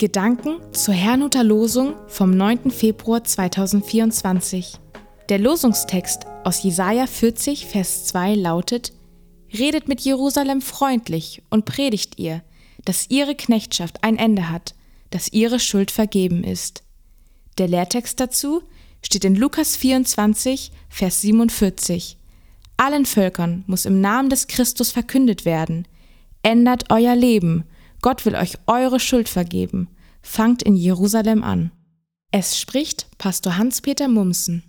Gedanken 0.00 0.56
zur 0.72 0.94
Herrnhuter 0.94 1.44
Losung 1.44 1.92
vom 2.08 2.30
9. 2.30 2.70
Februar 2.70 3.22
2024. 3.22 4.78
Der 5.28 5.38
Losungstext 5.38 6.22
aus 6.42 6.62
Jesaja 6.62 7.06
40, 7.06 7.66
Vers 7.66 8.06
2 8.06 8.34
lautet: 8.34 8.94
Redet 9.52 9.88
mit 9.88 10.00
Jerusalem 10.00 10.62
freundlich 10.62 11.42
und 11.50 11.66
predigt 11.66 12.18
ihr, 12.18 12.42
dass 12.86 13.10
ihre 13.10 13.34
Knechtschaft 13.34 14.02
ein 14.02 14.16
Ende 14.16 14.48
hat, 14.48 14.74
dass 15.10 15.34
ihre 15.34 15.60
Schuld 15.60 15.90
vergeben 15.90 16.44
ist. 16.44 16.82
Der 17.58 17.68
Lehrtext 17.68 18.20
dazu 18.20 18.62
steht 19.02 19.26
in 19.26 19.36
Lukas 19.36 19.76
24, 19.76 20.72
Vers 20.88 21.20
47. 21.20 22.16
Allen 22.78 23.04
Völkern 23.04 23.64
muss 23.66 23.84
im 23.84 24.00
Namen 24.00 24.30
des 24.30 24.46
Christus 24.46 24.92
verkündet 24.92 25.44
werden. 25.44 25.86
Ändert 26.42 26.90
euer 26.90 27.14
Leben 27.14 27.64
Gott 28.02 28.24
will 28.24 28.34
euch 28.34 28.56
eure 28.66 28.98
Schuld 28.98 29.28
vergeben. 29.28 29.88
Fangt 30.22 30.62
in 30.62 30.74
Jerusalem 30.74 31.42
an. 31.42 31.70
Es 32.30 32.58
spricht 32.58 33.08
Pastor 33.18 33.58
Hans-Peter 33.58 34.08
Mumsen. 34.08 34.62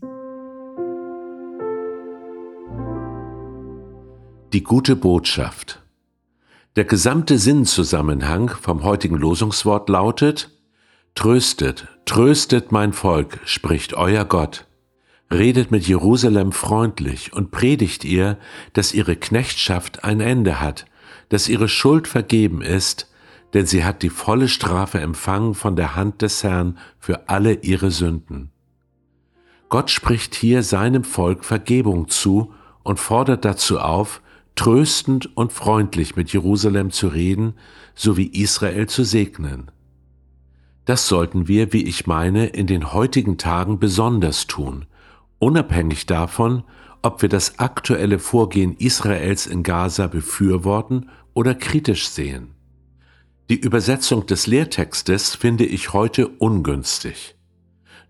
Die 4.52 4.64
gute 4.64 4.96
Botschaft. 4.96 5.82
Der 6.76 6.86
gesamte 6.86 7.38
Sinnzusammenhang 7.38 8.50
vom 8.50 8.84
heutigen 8.84 9.16
Losungswort 9.16 9.88
lautet, 9.90 10.50
Tröstet, 11.16 11.88
tröstet 12.06 12.72
mein 12.72 12.94
Volk, 12.94 13.40
spricht 13.46 13.94
euer 13.94 14.24
Gott. 14.24 14.66
Redet 15.30 15.72
mit 15.72 15.88
Jerusalem 15.88 16.52
freundlich 16.52 17.34
und 17.34 17.52
predigt 17.52 18.04
ihr, 18.04 18.38
dass 18.74 18.94
ihre 18.94 19.16
Knechtschaft 19.16 20.04
ein 20.04 20.20
Ende 20.22 20.60
hat, 20.60 20.86
dass 21.30 21.50
ihre 21.50 21.70
Schuld 21.70 22.08
vergeben 22.08 22.62
ist, 22.62 23.11
denn 23.54 23.66
sie 23.66 23.84
hat 23.84 24.02
die 24.02 24.10
volle 24.10 24.48
Strafe 24.48 25.00
empfangen 25.00 25.54
von 25.54 25.76
der 25.76 25.96
Hand 25.96 26.22
des 26.22 26.44
Herrn 26.44 26.78
für 27.00 27.30
alle 27.30 27.54
ihre 27.54 27.92
Sünden. 27.92 28.52
Gott 29.70 29.90
spricht 29.90 30.36
hier 30.36 30.64
seinem 30.64 31.04
Volk 31.04 31.46
Vergebung 31.46 32.10
zu 32.10 32.54
und 32.84 33.00
fordert 33.00 33.46
dazu 33.46 33.80
auf, 33.80 34.22
tröstend 34.56 35.36
und 35.38 35.54
freundlich 35.54 36.16
mit 36.16 36.34
Jerusalem 36.34 36.92
zu 36.92 37.08
reden, 37.08 37.54
sowie 37.96 38.26
Israel 38.26 38.88
zu 38.88 39.04
segnen. 39.04 39.72
Das 40.86 41.08
sollten 41.08 41.48
wir, 41.48 41.74
wie 41.74 41.84
ich 41.84 42.08
meine, 42.08 42.48
in 42.48 42.68
den 42.68 42.92
heutigen 42.92 43.38
Tagen 43.38 43.80
besonders 43.80 44.48
tun, 44.48 44.86
unabhängig 45.40 46.06
davon, 46.06 46.64
ob 47.02 47.22
wir 47.22 47.30
das 47.30 47.60
aktuelle 47.60 48.20
Vorgehen 48.20 48.76
Israels 48.78 49.48
in 49.48 49.64
Gaza 49.64 50.08
befürworten 50.08 51.10
oder 51.34 51.56
kritisch 51.56 52.10
sehen. 52.10 52.56
Die 53.52 53.60
Übersetzung 53.60 54.26
des 54.26 54.48
Lehrtextes 54.48 55.36
finde 55.36 55.66
ich 55.66 55.92
heute 55.92 56.30
ungünstig. 56.30 57.36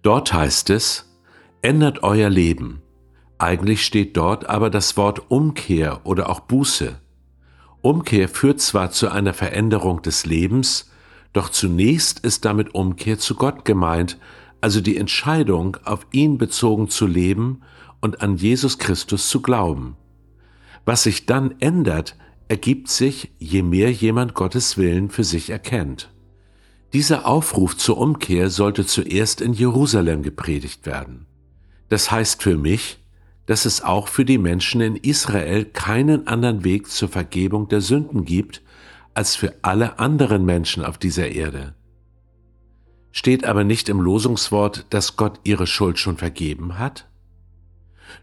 Dort 0.04 0.32
heißt 0.34 0.70
es, 0.70 1.18
ändert 1.64 2.04
euer 2.04 2.30
Leben. 2.30 2.84
Eigentlich 3.40 3.84
steht 3.84 4.16
dort 4.16 4.48
aber 4.48 4.70
das 4.70 4.98
Wort 4.98 5.32
Umkehr 5.32 6.02
oder 6.04 6.30
auch 6.30 6.42
Buße. 6.42 7.02
Umkehr 7.82 8.30
führt 8.30 8.62
zwar 8.62 8.92
zu 8.92 9.10
einer 9.10 9.34
Veränderung 9.34 10.04
des 10.04 10.28
Lebens, 10.28 10.92
doch 11.34 11.50
zunächst 11.50 12.20
ist 12.20 12.46
damit 12.46 12.76
Umkehr 12.76 13.18
zu 13.18 13.34
Gott 13.34 13.66
gemeint, 13.66 14.20
also 14.62 14.80
die 14.80 14.98
Entscheidung, 14.98 15.76
auf 15.86 16.06
ihn 16.12 16.38
bezogen 16.38 16.88
zu 16.88 17.08
leben 17.08 17.62
und 18.00 18.22
an 18.22 18.36
Jesus 18.36 18.78
Christus 18.78 19.28
zu 19.28 19.42
glauben. 19.42 19.98
Was 20.86 21.02
sich 21.02 21.26
dann 21.26 21.56
ändert, 21.60 22.16
ergibt 22.52 22.90
sich, 22.90 23.32
je 23.40 23.64
mehr 23.64 23.94
jemand 23.94 24.34
Gottes 24.34 24.78
Willen 24.78 25.10
für 25.10 25.24
sich 25.24 25.52
erkennt. 25.52 26.12
Dieser 26.92 27.26
Aufruf 27.26 27.78
zur 27.78 27.98
Umkehr 27.98 28.50
sollte 28.50 28.86
zuerst 28.86 29.40
in 29.40 29.54
Jerusalem 29.54 30.22
gepredigt 30.22 30.86
werden. 30.86 31.28
Das 31.88 32.12
heißt 32.12 32.44
für 32.44 32.58
mich, 32.58 33.00
dass 33.46 33.64
es 33.64 33.82
auch 33.82 34.10
für 34.10 34.26
die 34.26 34.38
Menschen 34.38 34.82
in 34.82 34.98
Israel 34.98 35.64
keinen 35.64 36.28
anderen 36.28 36.66
Weg 36.66 36.90
zur 36.90 37.08
Vergebung 37.08 37.70
der 37.70 37.80
Sünden 37.80 38.26
gibt, 38.26 38.62
als 39.14 39.38
für 39.38 39.56
alle 39.62 39.98
anderen 40.00 40.44
Menschen 40.44 40.84
auf 40.84 40.98
dieser 40.98 41.30
Erde. 41.30 41.74
Steht 43.14 43.46
aber 43.46 43.64
nicht 43.64 43.88
im 43.88 44.02
Losungswort, 44.02 44.88
dass 44.90 45.16
Gott 45.16 45.40
ihre 45.46 45.68
Schuld 45.68 46.00
schon 46.00 46.18
vergeben 46.18 46.78
hat? 46.78 47.08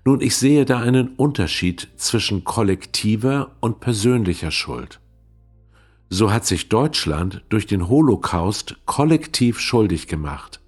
Nun, 0.05 0.21
ich 0.21 0.37
sehe 0.37 0.65
da 0.65 0.81
einen 0.81 1.15
Unterschied 1.17 1.89
zwischen 1.97 2.45
kollektiver 2.45 3.53
und 3.61 3.81
persönlicher 3.81 4.51
Schuld. 4.51 5.01
So 6.11 6.33
hat 6.33 6.47
sich 6.47 6.69
Deutschland 6.69 7.43
durch 7.51 7.67
den 7.67 7.89
Holocaust 7.89 8.77
kollektiv 8.87 9.61
schuldig 9.61 10.07
gemacht. 10.07 10.61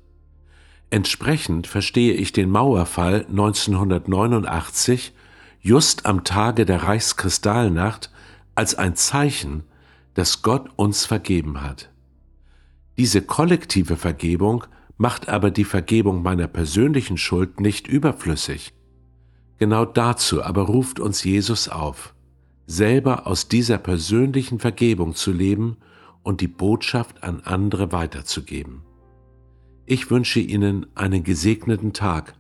Entsprechend 0.91 1.67
verstehe 1.67 2.15
ich 2.15 2.33
den 2.33 2.51
Mauerfall 2.51 3.25
1989 3.29 5.13
just 5.61 6.05
am 6.07 6.25
Tage 6.25 6.67
der 6.67 6.83
Reichskristallnacht 6.83 8.11
als 8.55 8.75
ein 8.75 8.97
Zeichen, 8.97 9.63
dass 10.15 10.43
Gott 10.43 10.69
uns 10.77 11.07
vergeben 11.07 11.63
hat. 11.63 11.91
Diese 12.99 13.23
kollektive 13.23 13.97
Vergebung 13.97 14.65
macht 14.99 15.29
aber 15.29 15.51
die 15.51 15.65
Vergebung 15.65 16.23
meiner 16.23 16.49
persönlichen 16.49 17.17
Schuld 17.17 17.61
nicht 17.61 17.89
überflüssig. 17.89 18.75
Genau 19.61 19.85
dazu 19.85 20.43
aber 20.43 20.63
ruft 20.63 21.01
uns 21.01 21.23
Jesus 21.23 21.69
auf, 21.69 22.15
selber 22.67 23.27
aus 23.27 23.47
dieser 23.47 23.77
persönlichen 23.77 24.59
Vergebung 24.59 25.15
zu 25.15 25.33
leben 25.33 25.77
und 26.23 26.41
die 26.41 26.49
Botschaft 26.49 27.23
an 27.23 27.43
andere 27.45 27.93
weiterzugeben. 27.93 28.81
Ich 29.85 30.11
wünsche 30.11 30.41
Ihnen 30.41 30.87
einen 30.95 31.25
gesegneten 31.25 31.93
Tag 31.93 32.37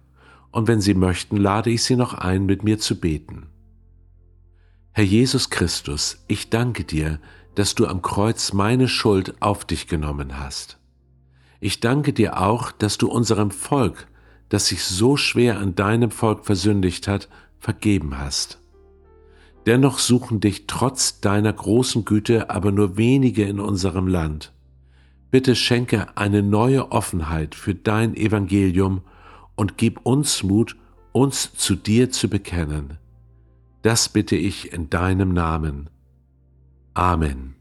und 0.51 0.67
wenn 0.67 0.81
Sie 0.81 0.95
möchten, 0.95 1.37
lade 1.37 1.69
ich 1.69 1.85
Sie 1.85 1.95
noch 1.95 2.15
ein, 2.15 2.47
mit 2.47 2.65
mir 2.65 2.79
zu 2.79 2.99
beten. 2.99 3.49
Herr 4.93 5.05
Jesus 5.05 5.51
Christus, 5.51 6.25
ich 6.27 6.49
danke 6.49 6.85
dir, 6.85 7.21
dass 7.55 7.75
du 7.75 7.87
am 7.87 8.01
Kreuz 8.01 8.55
meine 8.55 8.89
Schuld 8.89 9.35
auf 9.43 9.67
dich 9.67 9.89
genommen 9.89 10.39
hast. 10.39 10.79
Ich 11.61 11.81
danke 11.81 12.15
dir 12.15 12.41
auch, 12.41 12.73
dass 12.73 12.97
du 12.97 13.11
unserem 13.11 13.51
Volk 13.51 14.07
das 14.51 14.67
sich 14.67 14.85
so 14.85 15.17
schwer 15.17 15.59
an 15.59 15.75
deinem 15.75 16.11
Volk 16.11 16.45
versündigt 16.45 17.09
hat, 17.09 17.29
vergeben 17.59 18.19
hast. 18.19 18.59
Dennoch 19.67 19.99
suchen 19.99 20.41
dich 20.41 20.67
trotz 20.67 21.21
deiner 21.21 21.53
großen 21.53 22.05
Güte 22.05 22.51
aber 22.51 22.73
nur 22.73 22.97
wenige 22.97 23.45
in 23.45 23.61
unserem 23.61 24.07
Land. 24.07 24.53
Bitte 25.31 25.55
schenke 25.55 26.17
eine 26.17 26.43
neue 26.43 26.91
Offenheit 26.93 27.55
für 27.55 27.75
dein 27.75 28.17
Evangelium 28.17 29.03
und 29.55 29.79
gib 29.79 30.01
uns 30.05 30.43
Mut, 30.43 30.77
uns 31.13 31.55
zu 31.55 31.77
dir 31.77 32.11
zu 32.11 32.29
bekennen. 32.29 32.99
Das 33.83 34.09
bitte 34.09 34.37
ich 34.37 34.73
in 34.73 34.91
deinem 34.91 35.33
Namen. 35.33 35.89
Amen. 36.95 37.55